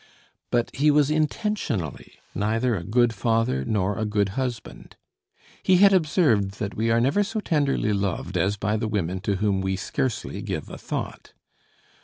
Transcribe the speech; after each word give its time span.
But 0.49 0.75
he 0.75 0.89
was 0.89 1.11
intentionally 1.11 2.13
neither 2.33 2.75
a 2.75 2.83
good 2.83 3.13
father 3.13 3.63
nor 3.63 3.99
a 3.99 4.03
good 4.03 4.29
husband. 4.29 4.95
He 5.61 5.75
had 5.77 5.93
observed 5.93 6.53
that 6.57 6.73
we 6.75 6.89
are 6.89 6.99
never 6.99 7.23
so 7.23 7.39
tenderly 7.39 7.93
loved 7.93 8.35
as 8.35 8.57
by 8.57 8.77
the 8.77 8.87
women 8.87 9.19
to 9.19 9.35
whom 9.35 9.61
we 9.61 9.75
scarcely 9.75 10.41
give 10.41 10.71
a 10.71 10.77
thought. 10.79 11.33